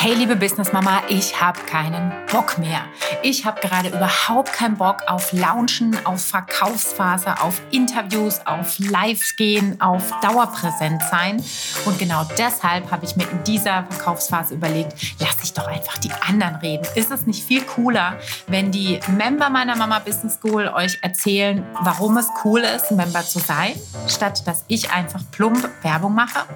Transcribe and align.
Hey 0.00 0.14
liebe 0.14 0.36
Business 0.36 0.72
Mama, 0.72 1.02
ich 1.08 1.40
habe 1.40 1.58
keinen 1.62 2.12
Bock 2.30 2.56
mehr. 2.56 2.82
Ich 3.24 3.44
habe 3.44 3.60
gerade 3.60 3.88
überhaupt 3.88 4.52
keinen 4.52 4.76
Bock 4.76 5.02
auf 5.08 5.32
Launchen, 5.32 6.06
auf 6.06 6.24
Verkaufsphase, 6.24 7.40
auf 7.40 7.60
Interviews, 7.72 8.40
auf 8.44 8.78
Lives 8.78 9.34
gehen, 9.34 9.80
auf 9.80 10.14
Dauerpräsent 10.22 11.02
sein. 11.10 11.42
Und 11.84 11.98
genau 11.98 12.22
deshalb 12.38 12.92
habe 12.92 13.06
ich 13.06 13.16
mir 13.16 13.28
in 13.28 13.42
dieser 13.42 13.86
Verkaufsphase 13.90 14.54
überlegt, 14.54 14.94
lass 15.18 15.42
ich 15.42 15.52
doch 15.52 15.66
einfach 15.66 15.98
die 15.98 16.12
anderen 16.12 16.54
reden. 16.56 16.86
Ist 16.94 17.10
es 17.10 17.26
nicht 17.26 17.42
viel 17.42 17.62
cooler, 17.62 18.18
wenn 18.46 18.70
die 18.70 19.00
Member 19.08 19.50
meiner 19.50 19.74
Mama 19.74 19.98
Business 19.98 20.34
School 20.34 20.68
euch 20.68 20.96
erzählen, 21.02 21.66
warum 21.80 22.18
es 22.18 22.28
cool 22.44 22.60
ist, 22.60 22.92
Member 22.92 23.24
zu 23.24 23.40
sein, 23.40 23.72
statt 24.06 24.46
dass 24.46 24.64
ich 24.68 24.92
einfach 24.92 25.22
plump 25.32 25.68
Werbung 25.82 26.14
mache? 26.14 26.46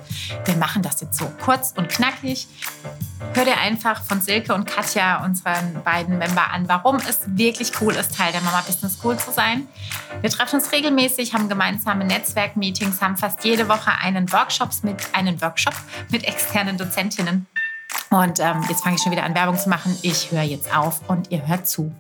Wir 0.45 0.55
machen 0.55 0.83
das 0.83 1.01
jetzt 1.01 1.19
so 1.19 1.29
kurz 1.45 1.75
und 1.77 1.89
knackig. 1.89 2.47
Hör 3.35 3.45
dir 3.45 3.59
einfach 3.59 4.03
von 4.03 4.21
Silke 4.21 4.55
und 4.55 4.67
Katja, 4.67 5.25
unseren 5.25 5.83
beiden 5.85 6.19
Member, 6.19 6.51
an, 6.53 6.69
warum 6.69 6.97
es 6.97 7.21
wirklich 7.27 7.73
cool 7.81 7.95
ist, 7.95 8.17
Teil 8.17 8.33
der 8.33 8.43
Mama 8.43 8.63
Business 8.67 8.99
School 8.99 9.17
zu 9.17 9.31
sein. 9.31 9.69
Wir 10.21 10.31
treffen 10.31 10.57
uns 10.57 10.71
regelmäßig, 10.71 11.33
haben 11.33 11.49
gemeinsame 11.49 12.05
Netzwerkmeetings, 12.05 13.01
haben 13.01 13.17
fast 13.17 13.45
jede 13.45 13.69
Woche 13.69 13.93
einen, 14.03 14.31
Workshops 14.33 14.83
mit, 14.83 14.97
einen 15.15 15.41
Workshop 15.41 15.75
mit 16.11 16.25
externen 16.25 16.77
Dozentinnen. 16.77 17.47
Und 18.11 18.41
ähm, 18.41 18.65
jetzt 18.69 18.85
fange 18.85 18.97
ich 18.97 19.03
schon 19.03 19.13
wieder 19.13 19.25
an, 19.25 19.35
Werbung 19.35 19.57
zu 19.57 19.71
machen. 19.71 19.97
Ich 20.03 20.31
höre 20.31 20.43
jetzt 20.43 20.77
auf 20.77 21.01
und 21.09 21.31
ihr 21.31 21.47
hört 21.47 21.67
zu. 21.67 21.91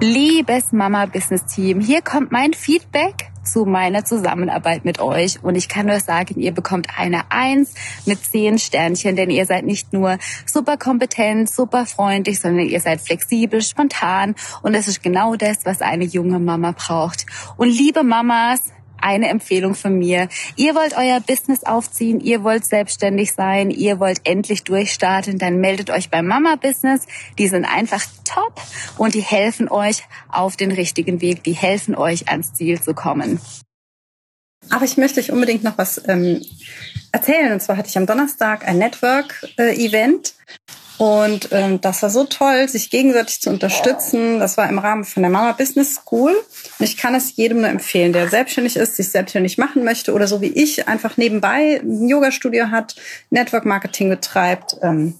Liebes 0.00 0.72
Mama 0.72 1.06
Business 1.06 1.44
Team, 1.46 1.80
hier 1.80 2.02
kommt 2.02 2.32
mein 2.32 2.54
Feedback 2.54 3.29
zu 3.50 3.64
meiner 3.64 4.04
Zusammenarbeit 4.04 4.84
mit 4.84 5.00
euch. 5.00 5.42
Und 5.42 5.54
ich 5.54 5.68
kann 5.68 5.86
nur 5.86 6.00
sagen, 6.00 6.40
ihr 6.40 6.52
bekommt 6.52 6.88
eine 6.96 7.30
Eins 7.30 7.74
mit 8.06 8.24
zehn 8.24 8.58
Sternchen, 8.58 9.16
denn 9.16 9.30
ihr 9.30 9.46
seid 9.46 9.64
nicht 9.64 9.92
nur 9.92 10.18
super 10.46 10.76
kompetent, 10.76 11.50
super 11.50 11.86
freundlich, 11.86 12.40
sondern 12.40 12.66
ihr 12.66 12.80
seid 12.80 13.00
flexibel, 13.00 13.62
spontan. 13.62 14.34
Und 14.62 14.74
das 14.74 14.88
ist 14.88 15.02
genau 15.02 15.36
das, 15.36 15.64
was 15.64 15.82
eine 15.82 16.04
junge 16.04 16.38
Mama 16.38 16.72
braucht. 16.72 17.26
Und 17.56 17.68
liebe 17.68 18.02
Mamas, 18.02 18.62
eine 19.02 19.28
Empfehlung 19.28 19.74
von 19.74 19.98
mir. 19.98 20.28
Ihr 20.56 20.74
wollt 20.74 20.96
euer 20.96 21.20
Business 21.20 21.64
aufziehen, 21.64 22.20
ihr 22.20 22.42
wollt 22.42 22.64
selbstständig 22.64 23.32
sein, 23.32 23.70
ihr 23.70 24.00
wollt 24.00 24.20
endlich 24.24 24.64
durchstarten, 24.64 25.38
dann 25.38 25.60
meldet 25.60 25.90
euch 25.90 26.10
beim 26.10 26.26
Mama 26.26 26.56
Business. 26.56 27.06
Die 27.38 27.48
sind 27.48 27.64
einfach 27.64 28.04
top 28.24 28.60
und 28.96 29.14
die 29.14 29.22
helfen 29.22 29.68
euch 29.68 30.02
auf 30.28 30.56
den 30.56 30.72
richtigen 30.72 31.20
Weg, 31.20 31.42
die 31.44 31.52
helfen 31.52 31.94
euch 31.94 32.28
ans 32.28 32.52
Ziel 32.54 32.80
zu 32.80 32.94
kommen. 32.94 33.40
Aber 34.68 34.84
ich 34.84 34.96
möchte 34.96 35.20
euch 35.20 35.32
unbedingt 35.32 35.64
noch 35.64 35.78
was 35.78 36.00
ähm, 36.08 36.42
erzählen. 37.12 37.52
Und 37.52 37.60
zwar 37.60 37.76
hatte 37.76 37.88
ich 37.88 37.96
am 37.96 38.06
Donnerstag 38.06 38.66
ein 38.68 38.78
Network-Event. 38.78 40.34
Und 41.00 41.48
ähm, 41.52 41.80
das 41.80 42.02
war 42.02 42.10
so 42.10 42.24
toll, 42.24 42.68
sich 42.68 42.90
gegenseitig 42.90 43.40
zu 43.40 43.48
unterstützen. 43.48 44.38
Das 44.38 44.58
war 44.58 44.68
im 44.68 44.78
Rahmen 44.78 45.04
von 45.04 45.22
der 45.22 45.30
Mama 45.30 45.52
Business 45.52 45.94
School. 45.94 46.32
Und 46.32 46.84
ich 46.84 46.98
kann 46.98 47.14
es 47.14 47.36
jedem 47.36 47.62
nur 47.62 47.70
empfehlen, 47.70 48.12
der 48.12 48.28
selbstständig 48.28 48.76
ist, 48.76 48.96
sich 48.96 49.08
selbstständig 49.08 49.56
machen 49.56 49.82
möchte 49.82 50.12
oder 50.12 50.26
so 50.26 50.42
wie 50.42 50.48
ich 50.48 50.88
einfach 50.88 51.16
nebenbei 51.16 51.80
ein 51.82 52.06
Yoga-Studio 52.06 52.70
hat, 52.70 52.96
Network 53.30 53.64
Marketing 53.64 54.10
betreibt. 54.10 54.76
Ähm, 54.82 55.14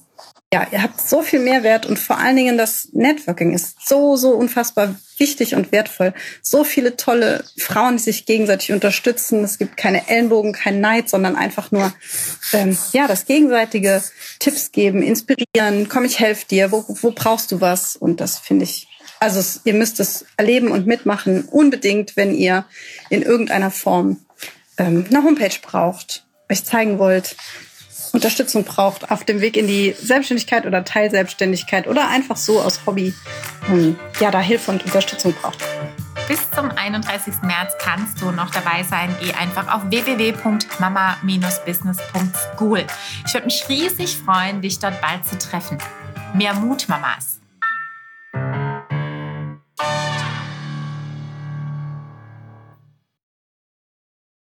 ja, 0.53 0.67
ihr 0.69 0.83
habt 0.83 0.99
so 0.99 1.21
viel 1.21 1.39
Mehrwert 1.39 1.85
und 1.85 1.97
vor 1.97 2.17
allen 2.17 2.35
Dingen 2.35 2.57
das 2.57 2.89
Networking 2.91 3.53
ist 3.53 3.87
so, 3.87 4.17
so 4.17 4.31
unfassbar 4.31 4.95
wichtig 5.17 5.55
und 5.55 5.71
wertvoll. 5.71 6.13
So 6.41 6.65
viele 6.65 6.97
tolle 6.97 7.45
Frauen, 7.57 7.95
die 7.95 8.03
sich 8.03 8.25
gegenseitig 8.25 8.73
unterstützen. 8.73 9.45
Es 9.45 9.57
gibt 9.57 9.77
keine 9.77 10.09
Ellenbogen, 10.09 10.51
kein 10.51 10.81
Neid, 10.81 11.07
sondern 11.07 11.37
einfach 11.37 11.71
nur, 11.71 11.93
ähm, 12.51 12.77
ja, 12.91 13.07
das 13.07 13.25
gegenseitige 13.25 14.03
Tipps 14.39 14.73
geben, 14.73 15.01
inspirieren. 15.01 15.87
Komm, 15.87 16.03
ich 16.03 16.19
helfe 16.19 16.45
dir. 16.45 16.73
Wo, 16.73 16.83
wo 16.87 17.11
brauchst 17.11 17.53
du 17.53 17.61
was? 17.61 17.95
Und 17.95 18.19
das 18.19 18.37
finde 18.37 18.65
ich, 18.65 18.89
also 19.21 19.39
es, 19.39 19.61
ihr 19.63 19.73
müsst 19.73 20.01
es 20.01 20.25
erleben 20.35 20.67
und 20.67 20.85
mitmachen. 20.85 21.45
Unbedingt, 21.45 22.17
wenn 22.17 22.33
ihr 22.33 22.65
in 23.09 23.21
irgendeiner 23.21 23.71
Form 23.71 24.19
ähm, 24.77 25.05
eine 25.09 25.23
Homepage 25.23 25.59
braucht, 25.61 26.25
euch 26.49 26.65
zeigen 26.65 26.99
wollt, 26.99 27.37
Unterstützung 28.13 28.63
braucht 28.63 29.11
auf 29.11 29.23
dem 29.23 29.41
Weg 29.41 29.57
in 29.57 29.67
die 29.67 29.93
Selbstständigkeit 29.93 30.65
oder 30.65 30.83
Teilselbstständigkeit 30.83 31.85
oder 31.87 32.09
einfach 32.09 32.37
so 32.37 32.59
aus 32.61 32.81
Hobby, 32.85 33.13
ähm, 33.69 33.97
ja, 34.19 34.31
da 34.31 34.39
Hilfe 34.39 34.71
und 34.71 34.83
Unterstützung 34.83 35.33
braucht. 35.33 35.59
Bis 36.27 36.39
zum 36.51 36.69
31. 36.71 37.35
März 37.43 37.73
kannst 37.79 38.21
du 38.21 38.31
noch 38.31 38.49
dabei 38.51 38.83
sein. 38.83 39.15
Geh 39.21 39.33
einfach 39.33 39.73
auf 39.73 39.89
www.mama-business.school. 39.89 42.85
Ich 43.25 43.33
würde 43.33 43.47
mich 43.47 43.65
riesig 43.67 44.17
freuen, 44.17 44.61
dich 44.61 44.77
dort 44.79 45.01
bald 45.01 45.25
zu 45.25 45.37
treffen. 45.37 45.77
Mehr 46.33 46.53
Mut, 46.53 46.87
Mamas! 46.87 47.40